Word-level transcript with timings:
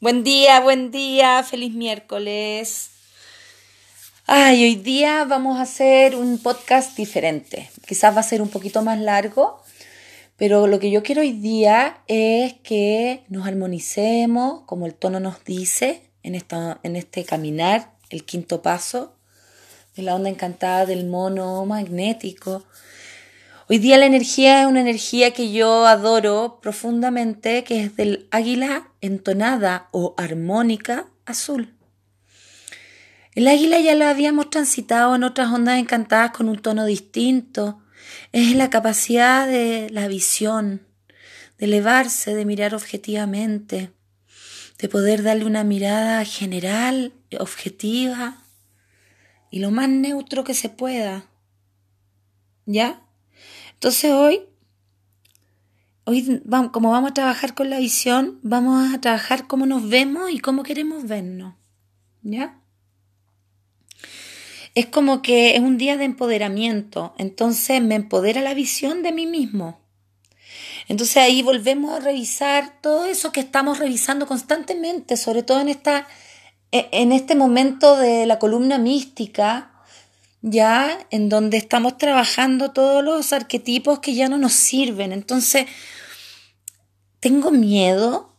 Buen 0.00 0.22
día, 0.22 0.60
buen 0.60 0.92
día, 0.92 1.42
feliz 1.42 1.74
miércoles. 1.74 2.90
Ay, 4.28 4.62
hoy 4.62 4.76
día 4.76 5.24
vamos 5.24 5.58
a 5.58 5.62
hacer 5.62 6.14
un 6.14 6.38
podcast 6.38 6.96
diferente. 6.96 7.68
Quizás 7.84 8.14
va 8.14 8.20
a 8.20 8.22
ser 8.22 8.40
un 8.40 8.48
poquito 8.48 8.80
más 8.82 9.00
largo, 9.00 9.60
pero 10.36 10.68
lo 10.68 10.78
que 10.78 10.92
yo 10.92 11.02
quiero 11.02 11.22
hoy 11.22 11.32
día 11.32 11.98
es 12.06 12.54
que 12.62 13.24
nos 13.28 13.48
armonicemos, 13.48 14.60
como 14.66 14.86
el 14.86 14.94
tono 14.94 15.18
nos 15.18 15.42
dice, 15.42 16.04
en, 16.22 16.36
esta, 16.36 16.78
en 16.84 16.94
este 16.94 17.24
caminar, 17.24 17.90
el 18.08 18.24
quinto 18.24 18.62
paso 18.62 19.16
de 19.96 20.04
la 20.04 20.14
onda 20.14 20.30
encantada 20.30 20.86
del 20.86 21.06
mono 21.06 21.66
magnético 21.66 22.62
Hoy 23.70 23.76
día 23.76 23.98
la 23.98 24.06
energía 24.06 24.62
es 24.62 24.66
una 24.66 24.80
energía 24.80 25.34
que 25.34 25.52
yo 25.52 25.86
adoro 25.86 26.58
profundamente, 26.62 27.64
que 27.64 27.84
es 27.84 27.96
del 27.96 28.26
águila 28.30 28.88
entonada 29.02 29.90
o 29.92 30.14
armónica 30.16 31.06
azul. 31.26 31.74
El 33.34 33.46
águila 33.46 33.78
ya 33.78 33.94
lo 33.94 34.06
habíamos 34.06 34.48
transitado 34.48 35.14
en 35.14 35.22
otras 35.22 35.52
ondas 35.52 35.78
encantadas 35.78 36.30
con 36.30 36.48
un 36.48 36.62
tono 36.62 36.86
distinto. 36.86 37.82
Es 38.32 38.56
la 38.56 38.70
capacidad 38.70 39.46
de 39.46 39.90
la 39.90 40.08
visión, 40.08 40.86
de 41.58 41.66
elevarse, 41.66 42.34
de 42.34 42.46
mirar 42.46 42.74
objetivamente, 42.74 43.90
de 44.78 44.88
poder 44.88 45.22
darle 45.22 45.44
una 45.44 45.62
mirada 45.62 46.24
general, 46.24 47.12
objetiva 47.38 48.38
y 49.50 49.58
lo 49.58 49.70
más 49.70 49.90
neutro 49.90 50.42
que 50.42 50.54
se 50.54 50.70
pueda. 50.70 51.26
¿Ya? 52.64 53.02
Entonces 53.78 54.10
hoy, 54.10 54.40
hoy 56.02 56.42
como 56.72 56.90
vamos 56.90 57.12
a 57.12 57.14
trabajar 57.14 57.54
con 57.54 57.70
la 57.70 57.78
visión, 57.78 58.40
vamos 58.42 58.92
a 58.92 59.00
trabajar 59.00 59.46
cómo 59.46 59.66
nos 59.66 59.88
vemos 59.88 60.32
y 60.32 60.40
cómo 60.40 60.64
queremos 60.64 61.06
vernos. 61.06 61.54
¿Ya? 62.22 62.58
Es 64.74 64.86
como 64.86 65.22
que 65.22 65.54
es 65.54 65.60
un 65.60 65.78
día 65.78 65.96
de 65.96 66.06
empoderamiento, 66.06 67.14
entonces 67.18 67.80
me 67.80 67.94
empodera 67.94 68.40
la 68.40 68.52
visión 68.52 69.04
de 69.04 69.12
mí 69.12 69.26
mismo. 69.26 69.78
Entonces 70.88 71.18
ahí 71.18 71.42
volvemos 71.42 71.92
a 71.92 72.00
revisar 72.00 72.80
todo 72.82 73.04
eso 73.04 73.30
que 73.30 73.38
estamos 73.38 73.78
revisando 73.78 74.26
constantemente, 74.26 75.16
sobre 75.16 75.44
todo 75.44 75.60
en, 75.60 75.68
esta, 75.68 76.08
e, 76.72 76.88
en 76.90 77.12
este 77.12 77.36
momento 77.36 77.96
de 77.96 78.26
la 78.26 78.40
columna 78.40 78.78
mística, 78.78 79.77
ya 80.42 81.06
en 81.10 81.28
donde 81.28 81.56
estamos 81.56 81.98
trabajando 81.98 82.70
todos 82.70 83.02
los 83.04 83.32
arquetipos 83.32 83.98
que 84.00 84.14
ya 84.14 84.28
no 84.28 84.38
nos 84.38 84.52
sirven. 84.52 85.12
Entonces, 85.12 85.66
tengo 87.20 87.50
miedo. 87.50 88.36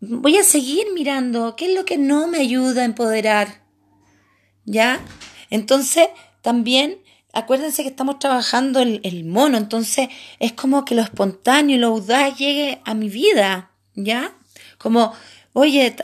Voy 0.00 0.36
a 0.36 0.44
seguir 0.44 0.86
mirando 0.94 1.56
qué 1.56 1.66
es 1.66 1.74
lo 1.74 1.84
que 1.84 1.96
no 1.96 2.26
me 2.26 2.38
ayuda 2.38 2.82
a 2.82 2.86
empoderar. 2.86 3.62
¿Ya? 4.64 5.00
Entonces, 5.50 6.08
también 6.42 6.98
acuérdense 7.32 7.82
que 7.82 7.88
estamos 7.88 8.18
trabajando 8.18 8.80
el, 8.80 9.00
el, 9.02 9.24
mono, 9.24 9.58
entonces 9.58 10.08
es 10.38 10.52
como 10.52 10.84
que 10.84 10.94
lo 10.94 11.02
espontáneo 11.02 11.76
y 11.76 11.80
lo 11.80 11.88
audaz 11.88 12.38
llegue 12.38 12.80
a 12.84 12.94
mi 12.94 13.08
vida, 13.08 13.72
¿ya? 13.94 14.36
Como, 14.78 15.12
oye, 15.52 15.96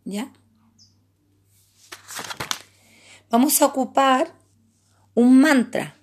¿Ya? 0.05 0.33
Vamos 3.31 3.61
a 3.63 3.67
ocupar 3.67 4.35
un 5.15 5.41
mantra. 5.41 5.97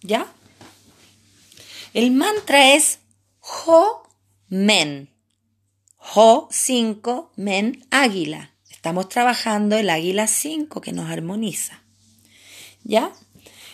¿Ya? 0.00 0.26
El 1.92 2.10
mantra 2.10 2.74
es 2.74 3.00
Ho 3.40 4.02
Men. 4.48 5.10
Ho 6.14 6.48
5, 6.50 7.32
Men 7.36 7.84
águila. 7.90 8.52
Estamos 8.70 9.08
trabajando 9.08 9.76
el 9.76 9.90
águila 9.90 10.26
5 10.26 10.80
que 10.80 10.92
nos 10.92 11.10
armoniza. 11.10 11.82
¿Ya? 12.84 13.12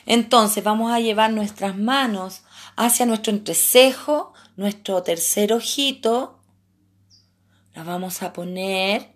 Entonces 0.07 0.65
vamos 0.65 0.93
a 0.93 1.01
llevar 1.01 1.33
nuestras 1.33 1.77
manos 1.77 2.43
hacia 2.77 3.07
nuestro 3.07 3.33
entrecejo 3.33 4.32
nuestro 4.57 5.03
tercer 5.03 5.53
ojito, 5.53 6.39
la 7.75 7.85
vamos 7.85 8.23
a 8.23 8.33
poner 8.33 9.15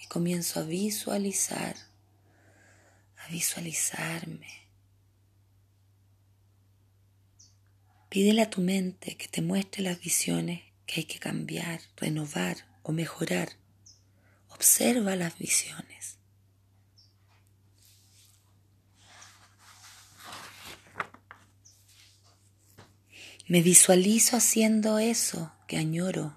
y 0.00 0.06
comienzo 0.06 0.60
a 0.60 0.62
visualizar, 0.62 1.74
a 3.18 3.28
visualizarme. 3.28 4.46
Pídele 8.08 8.42
a 8.42 8.50
tu 8.50 8.60
mente 8.60 9.16
que 9.16 9.26
te 9.26 9.42
muestre 9.42 9.82
las 9.82 9.98
visiones 9.98 10.62
que 10.86 11.00
hay 11.00 11.06
que 11.06 11.18
cambiar, 11.18 11.80
renovar 11.96 12.58
o 12.84 12.92
mejorar. 12.92 13.48
Observa 14.48 15.16
las 15.16 15.36
visiones. 15.38 16.18
Me 23.48 23.60
visualizo 23.60 24.36
haciendo 24.36 24.98
eso 24.98 25.52
que 25.66 25.76
añoro. 25.76 26.36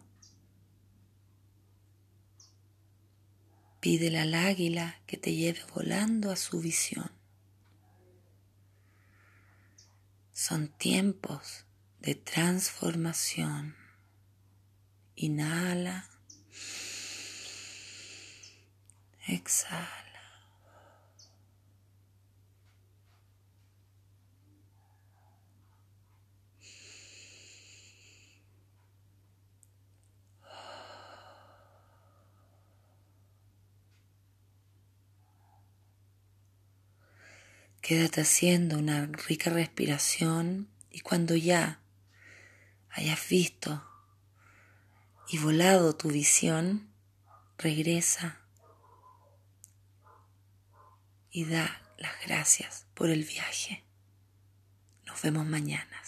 Pídele 3.79 4.19
al 4.19 4.33
águila 4.33 4.99
que 5.05 5.17
te 5.17 5.35
lleve 5.35 5.61
volando 5.73 6.31
a 6.31 6.35
su 6.35 6.59
visión. 6.59 7.11
Son 10.33 10.69
tiempos 10.69 11.65
de 11.99 12.15
transformación. 12.15 13.75
Inhala. 15.15 16.09
Exhala. 19.27 20.04
Quédate 37.87 38.21
haciendo 38.21 38.79
una 38.79 39.05
rica 39.05 39.51
respiración 39.51 40.67
y 40.89 41.01
cuando 41.01 41.35
ya 41.35 41.81
hayas 42.89 43.29
visto 43.29 43.87
y 45.27 45.37
volado 45.37 45.95
tu 45.95 46.09
visión, 46.09 46.89
regresa 47.59 48.41
y 51.29 51.45
da 51.45 51.79
las 51.99 52.13
gracias 52.25 52.87
por 52.95 53.11
el 53.11 53.23
viaje. 53.23 53.83
Nos 55.05 55.21
vemos 55.21 55.45
mañana. 55.45 56.01